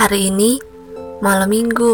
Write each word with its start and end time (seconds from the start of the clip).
Hari 0.00 0.32
ini 0.32 0.56
malam 1.20 1.52
minggu. 1.52 1.92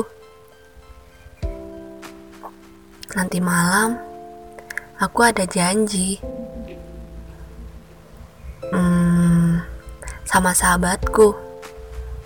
Nanti 3.18 3.42
malam 3.42 3.98
aku 4.94 5.26
ada 5.26 5.42
janji. 5.42 6.22
Hmm, 8.70 9.58
sama 10.22 10.54
sahabatku. 10.54 11.34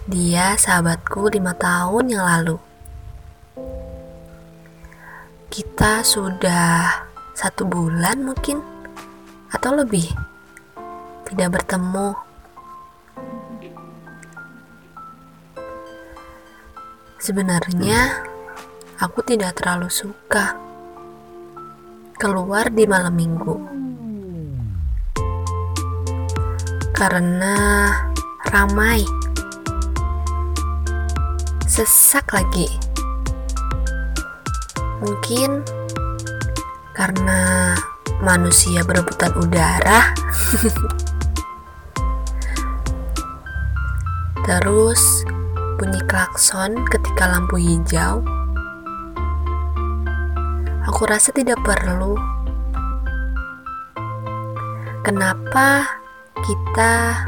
Dia 0.05 0.53
sahabatku 0.61 1.33
lima 1.33 1.57
tahun 1.57 2.13
yang 2.13 2.29
lalu. 2.29 2.61
Kita 5.49 6.05
sudah 6.05 7.09
satu 7.33 7.65
bulan 7.65 8.21
mungkin 8.21 8.61
atau 9.49 9.81
lebih 9.81 10.13
tidak 11.25 11.57
bertemu. 11.57 12.30
Sebenarnya 17.21 18.25
aku 18.97 19.21
tidak 19.21 19.61
terlalu 19.61 19.93
suka 19.93 20.57
keluar 22.17 22.73
di 22.73 22.89
malam 22.89 23.13
minggu 23.13 23.61
karena 26.97 27.57
ramai, 28.49 29.05
sesak 31.69 32.33
lagi. 32.33 32.73
Mungkin 35.05 35.61
karena 36.97 37.77
manusia 38.25 38.81
berebutan 38.81 39.37
udara. 39.37 40.17
Terus 44.49 45.29
bunyi 45.81 46.05
klakson 46.05 46.77
ketika 46.93 47.25
lampu 47.25 47.57
hijau. 47.57 48.21
Aku 50.85 51.09
rasa 51.09 51.33
tidak 51.33 51.57
perlu. 51.65 52.21
Kenapa 55.01 55.89
kita 56.45 57.25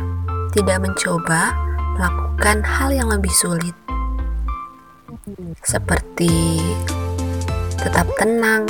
tidak 0.53 0.85
mencoba 0.85 1.57
melakukan 1.97 2.61
hal 2.61 2.93
yang 2.93 3.09
lebih 3.09 3.33
sulit? 3.33 3.73
Seperti 5.65 6.61
tetap 7.81 8.05
tenang 8.21 8.69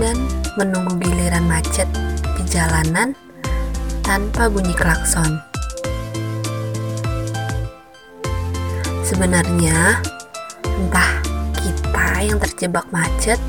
dan 0.00 0.16
menunggu 0.56 0.96
giliran 1.04 1.44
macet 1.44 1.84
di 2.40 2.48
jalanan 2.48 3.12
tanpa 4.00 4.48
bunyi 4.48 4.72
klakson. 4.72 5.47
Sebenarnya, 9.08 10.04
entah 10.68 11.24
kita 11.56 12.28
yang 12.28 12.36
terjebak 12.44 12.84
macet 12.92 13.40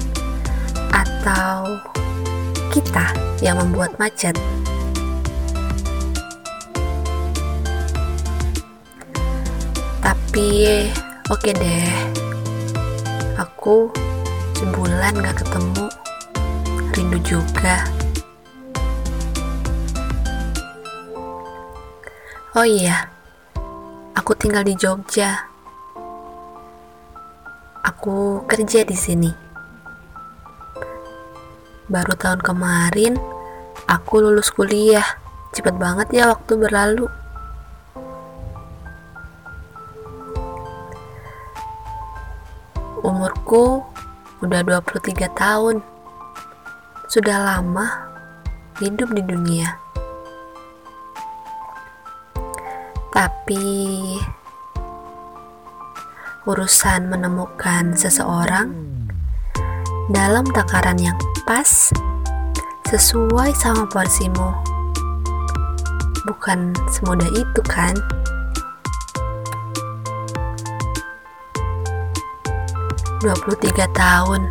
atau 0.87 1.75
kita 2.71 3.11
yang 3.43 3.59
membuat 3.59 3.91
macet. 3.99 4.39
Tapi 9.99 10.87
oke 11.27 11.51
deh, 11.51 11.91
aku 13.35 13.91
sebulan 14.55 15.11
gak 15.19 15.43
ketemu, 15.43 15.85
rindu 16.95 17.19
juga. 17.27 17.83
Oh 22.55 22.63
iya, 22.63 23.11
aku 24.15 24.31
tinggal 24.39 24.63
di 24.63 24.71
Jogja. 24.79 25.48
Aku 27.99 28.47
kerja 28.47 28.87
di 28.87 28.95
sini. 28.95 29.27
Baru 31.91 32.15
tahun 32.15 32.39
kemarin 32.39 33.19
aku 33.91 34.23
lulus 34.23 34.55
kuliah. 34.55 35.03
Cepet 35.51 35.75
banget 35.75 36.07
ya 36.15 36.31
waktu 36.31 36.55
berlalu. 36.55 37.11
Umurku 43.03 43.83
udah 44.47 44.63
23 44.63 45.27
tahun. 45.35 45.83
Sudah 47.11 47.35
lama 47.35 48.07
hidup 48.79 49.11
di 49.11 49.27
dunia. 49.27 49.75
Tapi 53.11 53.67
urusan 56.49 57.13
menemukan 57.13 57.93
seseorang 57.93 58.73
dalam 60.09 60.41
takaran 60.49 60.97
yang 60.97 61.13
pas 61.45 61.93
sesuai 62.89 63.53
sama 63.53 63.85
porsimu 63.85 64.49
bukan 66.25 66.73
semudah 66.89 67.29
itu 67.37 67.61
kan? 67.69 67.93
23 73.21 73.69
tahun 73.93 74.41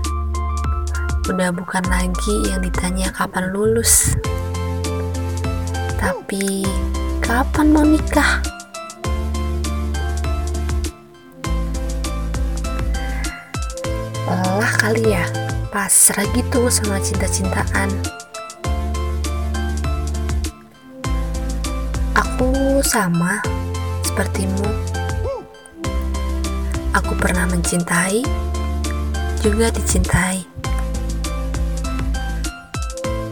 Udah 1.29 1.51
bukan 1.57 1.85
lagi 1.89 2.37
yang 2.53 2.61
ditanya 2.61 3.09
kapan 3.17 3.49
lulus 3.49 4.13
Tapi 5.97 6.69
kapan 7.25 7.73
mau 7.73 7.81
nikah? 7.81 8.48
Lelah 14.69 14.85
kali 14.85 15.17
ya 15.17 15.25
Pasrah 15.73 16.29
gitu 16.37 16.69
sama 16.69 17.01
cinta-cintaan 17.01 17.89
Aku 22.13 22.85
sama 22.85 23.41
sepertimu 24.05 24.69
Aku 27.01 27.17
pernah 27.17 27.49
mencintai 27.49 28.21
juga 29.41 29.73
dicintai. 29.73 30.45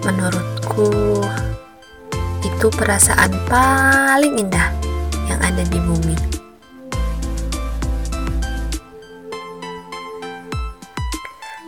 Menurutku, 0.08 1.20
itu 2.40 2.66
perasaan 2.72 3.36
paling 3.44 4.40
indah 4.40 4.72
yang 5.28 5.40
ada 5.44 5.60
di 5.68 5.76
bumi. 5.84 6.35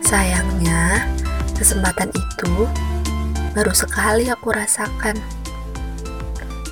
Sayangnya, 0.09 1.05
kesempatan 1.53 2.09
itu 2.17 2.65
baru 3.53 3.69
sekali 3.69 4.25
aku 4.25 4.49
rasakan. 4.49 5.13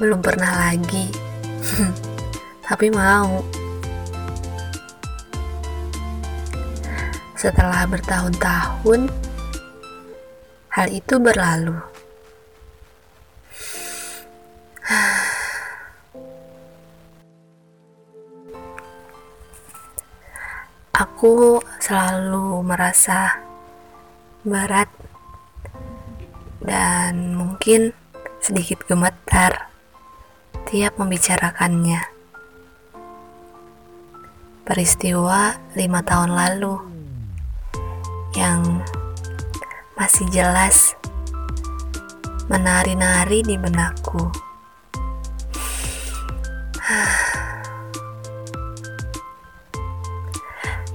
Belum 0.01 0.25
pernah 0.25 0.57
lagi, 0.57 1.13
tapi 2.65 2.89
mau. 2.89 3.45
Setelah 7.37 7.85
bertahun-tahun, 7.85 9.05
hal 10.73 10.87
itu 10.89 11.21
berlalu. 11.21 11.77
Aku 21.05 21.61
selalu 21.87 22.67
merasa 22.67 23.39
berat 24.43 24.91
dan 26.59 27.31
mungkin 27.31 27.95
sedikit 28.43 28.83
gemetar 28.83 29.71
tiap 30.67 30.99
membicarakannya. 30.99 32.03
Peristiwa 34.67 35.55
lima 35.79 36.03
tahun 36.03 36.35
lalu 36.35 36.75
yang 38.35 38.83
masih 39.95 40.27
jelas 40.27 40.91
menari-nari 42.51 43.47
di 43.47 43.55
benakku. 43.55 44.46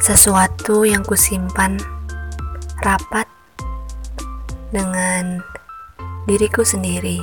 Sesuatu 0.02 0.82
yang 0.82 1.06
kusimpan 1.06 1.78
rapat 2.82 3.31
dengan 4.75 5.38
diriku 6.26 6.66
sendiri. 6.66 7.22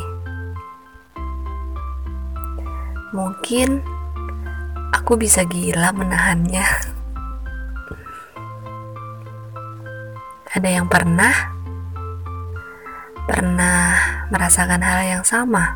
Mungkin 3.11 3.83
aku 4.95 5.19
bisa 5.19 5.43
gila 5.43 5.91
menahannya. 5.91 6.63
Ada 10.55 10.79
yang 10.79 10.87
pernah 10.87 11.35
pernah 13.27 13.99
merasakan 14.31 14.79
hal 14.79 15.19
yang 15.19 15.27
sama? 15.27 15.75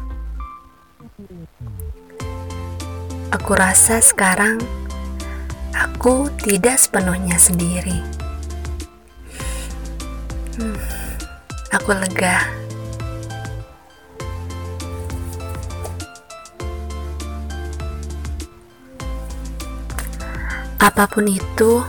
Aku 3.36 3.60
rasa 3.60 4.00
sekarang 4.00 4.83
aku 5.74 6.30
tidak 6.42 6.78
sepenuhnya 6.78 7.36
sendiri. 7.36 8.00
Hmm, 10.58 10.78
aku 11.74 11.92
lega. 11.98 12.46
Apa 20.84 21.08
pun 21.08 21.25
itu, 21.25 21.80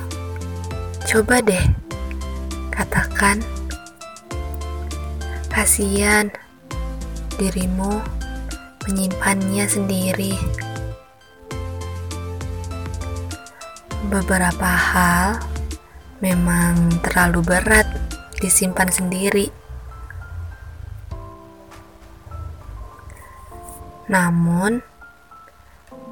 coba 1.05 1.43
deh 1.43 1.67
katakan, 2.71 3.43
kasihan 5.51 6.31
dirimu 7.35 7.99
menyimpannya 8.87 9.67
sendiri. 9.67 10.64
Beberapa 14.05 14.69
hal 14.69 15.41
memang 16.21 17.01
terlalu 17.01 17.41
berat 17.45 17.89
disimpan 18.37 18.89
sendiri. 18.93 19.49
Namun, 24.09 24.85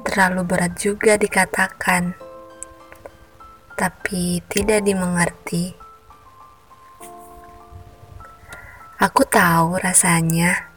terlalu 0.01 0.41
berat 0.41 0.73
juga 0.81 1.15
dikatakan, 1.15 2.17
tapi 3.77 4.41
tidak 4.49 4.81
dimengerti. 4.81 5.77
Aku 8.97 9.21
tahu 9.27 9.77
rasanya 9.77 10.73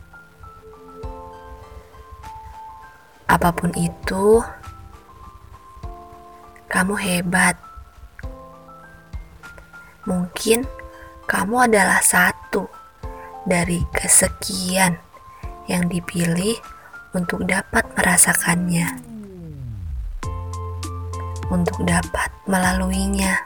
Apa 3.26 3.50
pun 3.50 3.74
itu, 3.74 4.38
kamu 6.66 6.94
hebat. 6.98 7.56
Mungkin 10.06 10.66
kamu 11.26 11.70
adalah 11.70 11.98
satu 12.02 12.70
dari 13.46 13.82
kesekian 13.90 14.98
yang 15.66 15.90
dipilih 15.90 16.54
untuk 17.14 17.42
dapat 17.46 17.82
merasakannya, 17.98 18.86
untuk 21.50 21.78
dapat 21.82 22.30
melaluinya. 22.46 23.42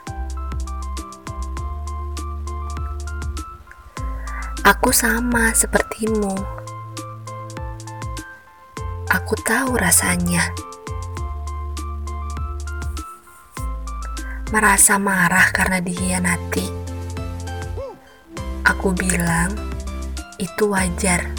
Aku 4.60 4.92
sama 4.92 5.56
sepertimu 5.56 6.60
Aku 9.10 9.34
tahu 9.42 9.74
rasanya. 9.74 10.54
Merasa 14.50 14.98
marah 14.98 15.54
karena 15.54 15.78
dihianati. 15.78 16.66
Aku 18.66 18.90
bilang 18.90 19.54
itu 20.42 20.66
wajar. 20.66 21.30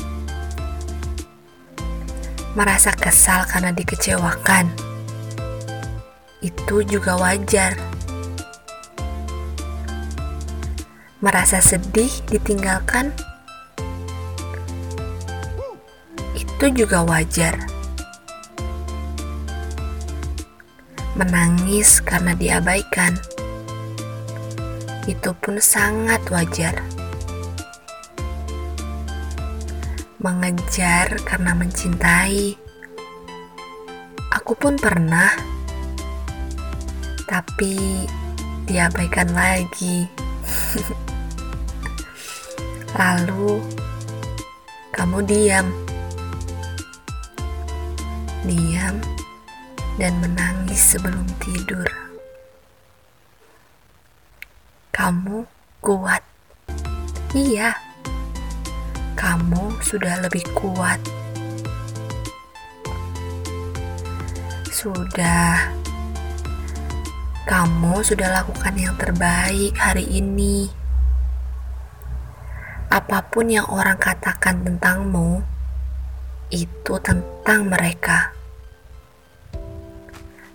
Merasa 2.55 2.95
kesal 2.95 3.43
karena 3.51 3.75
dikecewakan. 3.75 4.71
Itu 6.39 6.87
juga 6.87 7.19
wajar. 7.19 7.75
Merasa 11.19 11.59
sedih 11.59 12.15
ditinggalkan 12.31 13.11
itu 16.31 16.85
juga 16.85 17.03
wajar. 17.03 17.70
Menangis 21.19 21.99
karena 21.99 22.31
diabaikan. 22.31 23.19
Itu 25.03 25.35
pun 25.35 25.59
sangat 25.59 26.23
wajar. 26.31 26.79
Mengejar 30.21 31.17
karena 31.25 31.57
mencintai, 31.57 32.53
aku 34.31 34.53
pun 34.53 34.77
pernah, 34.77 35.33
tapi 37.27 38.05
diabaikan 38.69 39.27
lagi. 39.35 40.07
Lalu 42.99 43.59
kamu 44.95 45.17
diam. 45.25 45.67
Diam, 48.45 48.95
dan 49.99 50.15
menangis 50.23 50.95
sebelum 50.95 51.27
tidur. 51.41 51.87
Kamu 54.91 55.43
kuat. 55.81 56.21
Iya, 57.31 57.73
kamu 59.15 59.79
sudah 59.79 60.19
lebih 60.21 60.43
kuat. 60.51 60.99
Sudah, 64.67 65.71
kamu 67.47 68.03
sudah 68.03 68.29
lakukan 68.41 68.75
yang 68.75 68.95
terbaik 68.99 69.77
hari 69.79 70.05
ini. 70.09 70.67
Apa 72.91 73.23
pun 73.31 73.47
yang 73.47 73.63
orang 73.71 73.95
katakan 73.95 74.67
tentangmu, 74.67 75.39
itu 76.51 76.93
tentang 76.99 77.71
mereka. 77.71 78.40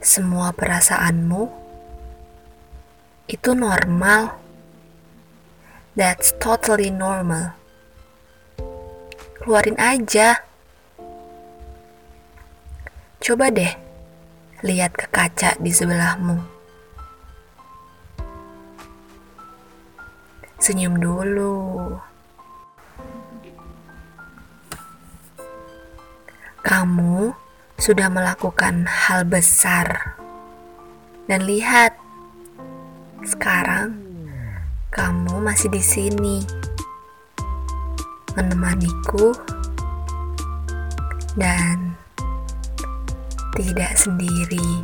Semua 0.06 0.54
perasaanmu 0.54 1.50
itu 3.26 3.50
normal. 3.58 4.38
That's 5.98 6.30
totally 6.38 6.94
normal. 6.94 7.58
Keluarin 9.42 9.74
aja. 9.82 10.46
Coba 13.18 13.50
deh 13.50 13.74
lihat 14.62 14.94
ke 14.94 15.10
kaca 15.10 15.58
di 15.58 15.74
sebelahmu. 15.74 16.38
Senyum 20.62 21.02
dulu. 21.02 21.98
Kamu 26.62 27.45
sudah 27.76 28.08
melakukan 28.08 28.88
hal 28.88 29.28
besar, 29.28 30.16
dan 31.28 31.44
lihat, 31.44 31.92
sekarang 33.20 34.00
kamu 34.88 35.44
masih 35.44 35.68
di 35.68 35.84
sini, 35.84 36.40
menemaniku, 38.32 39.36
dan 41.36 41.92
tidak 43.52 43.92
sendiri. 43.96 44.80